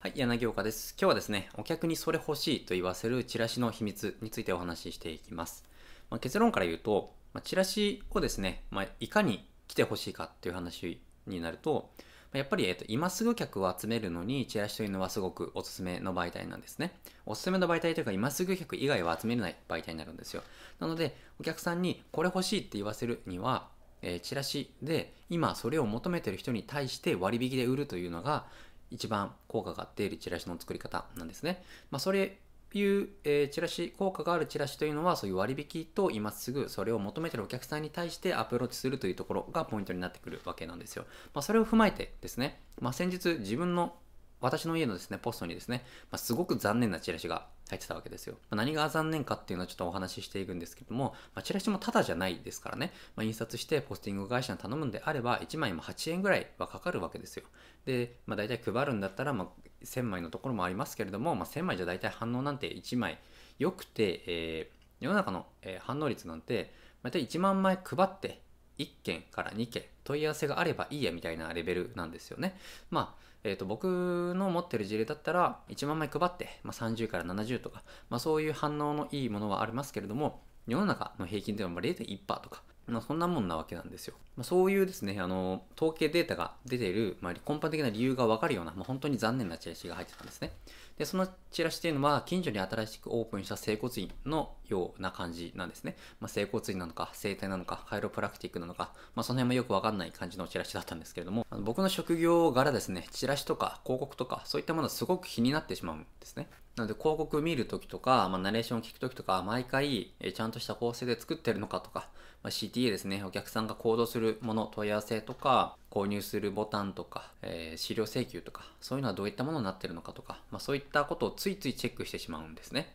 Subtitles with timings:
[0.00, 0.94] はい、柳岡です。
[0.96, 5.64] 今日はですね、お客にそれ欲しいと言わせるチラシの秘密についてお話ししていきます。
[6.08, 11.90] まあ、結論から言うと、まあ、チラシをですね、まあ、いかに来て欲しいかっていう話になると、
[12.32, 16.92] やっぱり、えっと、今すぐ客を集めるのにチラシというのはすごくおすすめの媒体なんですね。
[17.26, 20.44] おすすめの媒体というか、今すぐ客以外は集めれない媒体になるんですよ。
[20.78, 23.66] なので、お客さんにこれ欲しいって言わせるには、
[24.02, 28.46] えチラシで今それを求めてる人に対して割引で売るというのが
[28.90, 31.62] 一番効果が出るチラシの作り方なんですね。
[31.90, 32.38] まあ、それ
[32.74, 41.04] いう、えーチラシ、効果があるチラシというのは、そういう割引と今すぐそれを求めてるお客さんに対してアプローチするというところがポイントになってくるわけなんですよ。
[41.32, 43.94] まあ、それを踏まえてですね、まあ、先日自分の
[44.40, 48.34] 私の家のですね、ポストにですね、まあ、すごく残念なチラシが入ってたわけですよ。
[48.50, 57.44] まあ、何が残念かっていうのはちょっとお話ししていくんですけども、まあ、チラシもタダじゃないですからね、ま、印刷してポスティング会社に頼むんであれば、1枚も8円ぐらいはかかるわけですよ。
[57.84, 59.50] で、まあ、大体配るんだったら、ま、
[59.84, 63.18] 1000枚のところもありますけれども、ま、1000枚じゃ大体反応なんて1枚
[63.58, 65.46] よくて、えー世の中の、
[65.80, 68.42] 反応率なんて、大体1万枚配って、
[68.78, 72.56] 1件から2件問い合わせがあればいいやみたいなレベルなんですよね。
[72.90, 84.14] まあ、えー、と僕の持ってる事例だったら1万枚配って、まあ、30から70とか、まあ、そういう反応のいいものはありますけれども世の中の平均では0.1%とか、まあ、そんなもんなわけなんですよ。
[84.36, 90.52] まあ、そういうですねあの統計データが出ている、まあ、根本的な理由が分かるような、まあ、本当に残念なチラシが入ってたんですね。
[90.96, 95.96] でそのチラシっていうのは近所に新しくオープンした整骨院のような感じなんですね。
[96.20, 106.48] まあ、整骨院なのか整体なのかカイロプラクティックなのか、まあ、その辺もよくわかんない感じのチラシだったんですけれどもあの僕の職業柄ですねチラシとか広告とかそういったものはすごく気になってしまうんですね。
[106.78, 112.08] なので広告見るときとか、まあ、ナレーションを聞くときとか毎回えちゃんとした構成で作ってるのかとか、
[112.42, 122.94] まあ、CTA ですねお客さんが行動するもの問い合わせとか購入するボタンとか、えー資料請求とかそういうのはどういったものになってるのかとか、まあ、そういったことをついついチェックしてしまうんですね。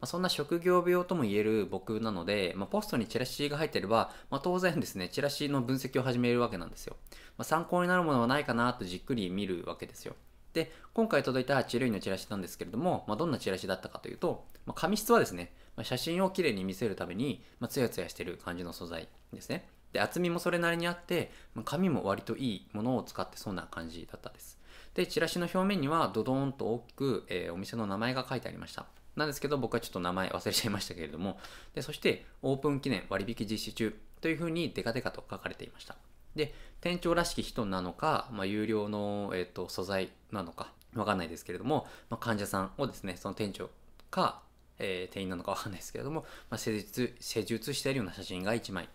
[0.00, 6.96] ま、そんな職業病とも言える僕なので、まあ、ポストにチラシが入ってれば、まあ、当然ですね、チラシの分析を始めるわけなんですよ。
[7.38, 10.14] まあ、参考になるものはないかなとじっくり見るわけですよ。
[10.54, 19.68] で、今回届いた治療院のチラシなんですけれども、まあ、どんなチラシだったかというと、まあ、紙質はですね、まあ、写真をきれいに見せるために、まあ、ツヤツヤしてる感じの素材ですね。
[19.92, 24.58] で、厚みもそれなりにあって、まあ紙も割といいものを使ってそうな感じだったです。
[24.94, 28.86] で、チラシの表面にはドドーンと大きく、えーお店の名前が書いてありました。
[29.16, 31.38] なんですけど、僕はちょっと名前忘れちゃいましたけれども、
[31.74, 35.96] で、そして、オープン記念割引実施中というふうにデカデカと書かれていました。
[36.36, 43.70] で、店長らしき人なのか、まあ、有料の、えー、と素材なのか、わかんないですけれども、まあ、患者さんをですね、その店長
[44.10, 44.42] か、
[44.78, 48.88] えー店員なのかわかんないですけれども、まあ、施術、施術しているような写真が1枚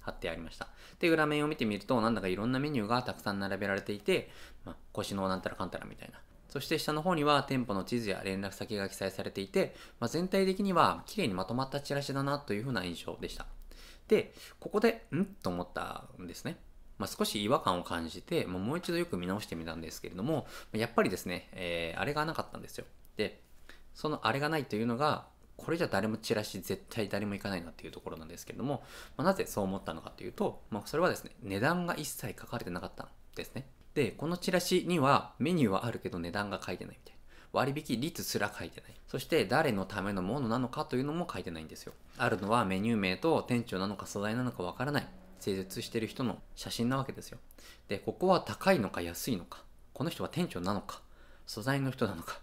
[0.00, 0.68] 貼ってありました。
[0.98, 4.30] で、裏面を見てみると、なんだかいろんなメニューがたくさん並べられていて、
[4.64, 6.20] まあ、腰のなんたらかんたらみたいな。
[6.48, 13.46] そして下の方には店舗の地図や連絡先が記載されていて、まあ、全体的には綺麗にまとまったチラシだなというふうな印象でした。
[14.08, 15.24] で、ここで、ん？
[15.24, 16.58] と思ったんですね。
[17.02, 22.84] まあ、少し違和感を感じて、もう一度よく見直してみたんですけれども、やっぱりですね、えーあれがなかったんですよ。
[23.16, 23.42] で、
[23.92, 25.26] そのあれがないというのが、
[25.56, 28.84] これじゃ誰もチラシ絶対誰も行かないなっていうところなんですけれども、
[29.16, 33.66] まあ、なぜそう思ったのかというと、まあ、それはですね、値段が一切書かれてなかったんですね。
[33.94, 37.20] で、このチラシにはメニューはあるけど値段が書いてないみたいな。
[37.52, 38.94] 割引率すら書いてない。
[39.08, 41.92] そして誰のためのものなのかというのも書いてないんですよ。
[42.16, 45.08] あるのはメニュー名と店長なのか素材なのかわからない。
[45.42, 47.38] 施術してる人の写真なわけですよ。
[47.88, 49.64] で、ここは高いのか安いのか。
[49.92, 51.02] この人は店長なのか。
[51.46, 52.38] 素材の人なのか。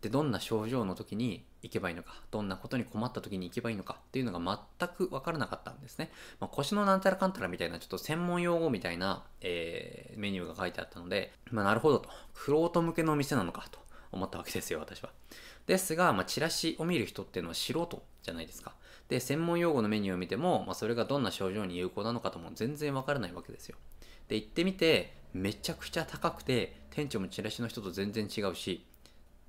[0.00, 2.14] で、どんな症状の時に行けばいいのか。
[2.30, 6.12] どんなことに困った時に行けばいいのかっていうのが全くわからなかったんですね。
[6.38, 12.08] まあ、腰のなんたらかんたらみたいなちょっと専門用語みたいな、えーメニューが書いてあったので、まあ、なるほどと。
[12.34, 13.80] クロート向けのお店なのかと
[14.12, 15.10] 思ったわけですよ、私は。
[15.66, 18.74] ですが、まあ、チラシを見る人っていうのは素人じゃないですか。
[19.08, 23.76] で、専門用語のメニューを見ても、まあ、それがどんな症状に有効なのかとも全然わからないわけですよ。
[24.28, 28.84] で、行ってみて、めちゃくちゃ高くて、店長もチラシの人と全然違うし、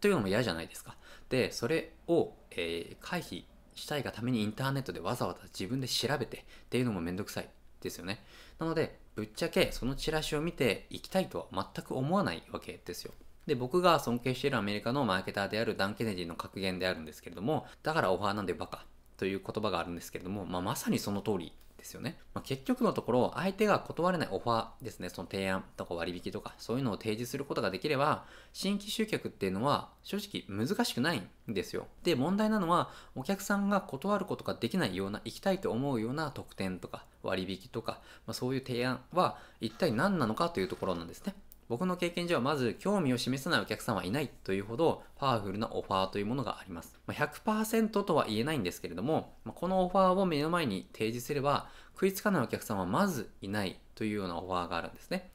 [0.02, 0.96] というのも嫌じゃないですか。
[1.30, 3.44] で、それを、えー回避
[3.76, 7.50] したいがためにインターネットでわざわざ自分で調べてっていうのもめんどくさい
[7.82, 8.24] ですよね。
[8.58, 13.14] なので、ぶっちゃけそのチラシを見て行きたいとは全く思わないわけですよ。
[13.46, 18.86] で、僕が尊敬しているアメリカのマーケターであるダン・ケネディの格言であるんですけれども、だからオファーなんでバカ
[19.18, 22.18] という言葉があるんですけれども、まあ、まさにその通りですよね。
[22.34, 31.88] まあ、結局のところ、相手が断れないオファーですね、その提案とか割引とか、そういうのを提示することができれば、新規集客っていうのは正直難しくないんですよ。
[32.04, 41.36] で、問題なのは、お客さんが断ることができないような、行きたいと思うような特典とか割引とか、まあ、そういう提案は一体何なのかというところなんですね。
[41.68, 46.98] 僕の経験上はまず興味を示さないお客さんはいないというほどパワフルなオファーというものがあります。
[47.08, 55.32] 100%とは言えないんですけれども、このオファーを目の前に提示すれば食いつかないお客さんはまずいないというようなオファーがあるんですね。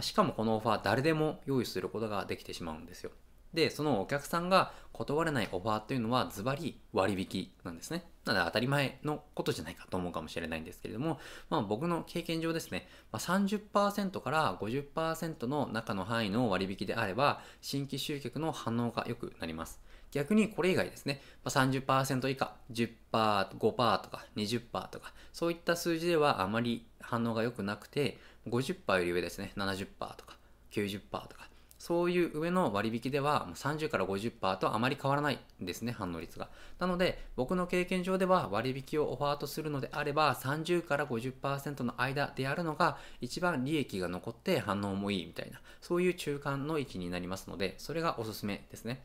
[0.00, 3.10] しかもこのオファー誰でも用意することができてしまうんですよ。
[3.54, 8.04] で、そのお客さんが断れないオファーというのはズバリ割引なんですね。
[8.24, 11.18] なので当たり前のことじゃないかと思うかもしれないんですけれども、
[11.50, 19.80] まあ、僕の経験上ですね、まあ、30%から50%の中の範囲の割引であれば、新規集客の反応が良くなります。
[20.10, 28.18] 逆にこれ以外ですね、まあ、30%以下、10%、5%とか20%とか、そういった数字ではあまり反応が良くなくて、
[28.48, 29.86] 50%より上ですね、70%
[30.16, 30.38] とか
[30.70, 31.48] 90%とか、
[31.84, 36.48] そういう上の割引では30から50%とあまり変わらないんですね、反応率が。
[36.78, 49.04] なので、僕の経験上では割引をオファーとするのであれば、30から50%の間であるのが一番利益が残って反応もいいみたいな、そういう中間の位置になりますので、それがおすすめですね。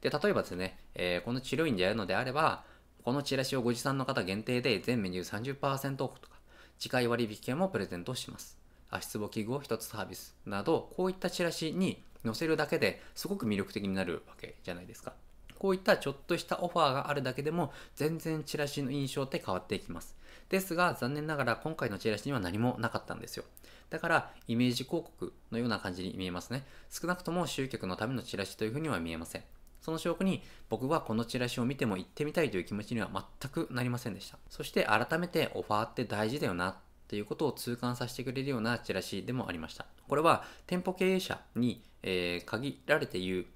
[0.00, 2.62] で、例えばですね、えー、この治療院でやるのであれば、
[3.02, 6.36] このチラシをご持参の方限定で全メニュー30%オフとか、
[6.78, 8.59] 次回割引券もプレゼントします。
[8.90, 15.12] 足つぼ器具を1つサービスなど、こういったチラシに載せるだけですごく魅力的になるわけじゃないですか。
[15.58, 20.16] こういったちょっとしたオファーがあるだけでも全然チラシの印象って変わっていきます。
[20.48, 23.44] ですが残念ながら今回のチラシには何もなかったんですよ。
[23.90, 26.64] だからイメージ広告のような感じに見えますね。
[26.90, 29.44] 少なくとも集客のためのチラシというふうには見えません。
[29.82, 33.10] その証拠に僕はこのチラシを見ても行ってみたいという気持ちには
[33.40, 34.38] 全くなりませんでした。
[34.48, 36.76] そして改めてオファーって大事だよな
[37.10, 39.86] っていうことを痛感させてくれるようなチラシでもありました。
[40.08, 43.46] これは店舗経営者にえー、限られて言う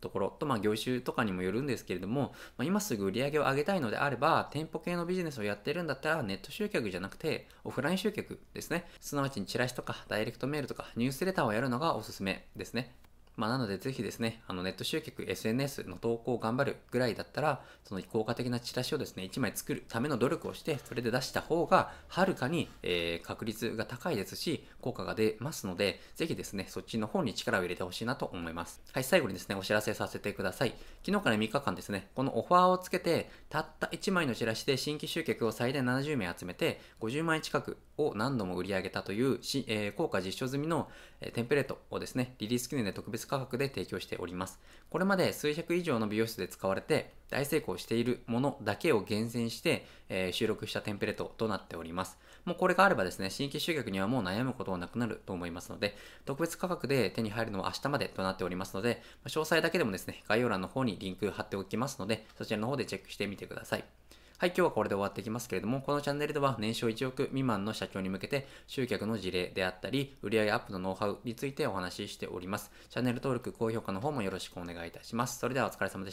[0.00, 8.86] ところと、まあ、業種とかにもよるんですけれども、まあ、今すぐ売り上げを上げたいのであれば、店舗系のビジネスをやってるんだったら、ネット集客じゃなくて、オフライン集客ですね。
[8.98, 12.94] すなわちにチラシとか、ダイレクトメールとか、ニュースレターをやるのがおすすめですね。
[13.40, 28.82] まあ、なのでぜひですね、あのネット集客、SNS の投稿を頑張るぐらいだったら、その効果的なチラシをですね、1枚作るための努力をして、それで出した方が、はるかに、えー、確率が高いですし、効果が出ますので、ぜひですね、そっちの方に力を入れてほしいなと思います。
[28.92, 30.74] はい、最後にですね、お知らせさせてください。
[31.02, 40.90] 昨日から3日間ですね、このオファーをつけて、たった1枚のチラシで新規集客を最大70名集めて、50万円近くを何度も売り上げたというし、えー、効果実証済みの、
[41.22, 44.58] えテンプレートをですね、リリース記念で特別価格で提供しております。
[44.90, 52.18] これまで数百以上の美容室で使われて大成功しているものだけを厳選して、えー、収録したテンプレートとなっております。
[52.44, 63.84] もうこれがあればですね、新規集客にはもう悩むことはなくなると思いますので、特別価格で手に入るのは明日までとなっておりますので、詳細だけでもですね、概要欄の方にリンク貼っておきますので、そちらの方でチェックしてみてください。
[64.40, 72.70] はい、今日はこれで終わっていきますけれども、このチャンネルでは年商1億未満の社長に向けて集客の事例であったり、売上アップのノウハウについてお話ししております。
[72.88, 75.38] チャンネル登録、高評価の方もよろしくお願いいたします。
[75.40, 76.08] それではお疲れ様でした。